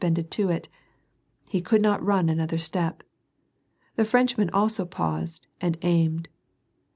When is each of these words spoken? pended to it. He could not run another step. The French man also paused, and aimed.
pended 0.01 0.31
to 0.31 0.49
it. 0.49 0.67
He 1.51 1.61
could 1.61 1.79
not 1.79 2.03
run 2.03 2.27
another 2.27 2.57
step. 2.57 3.03
The 3.97 4.03
French 4.03 4.35
man 4.35 4.49
also 4.49 4.83
paused, 4.83 5.45
and 5.61 5.77
aimed. 5.83 6.27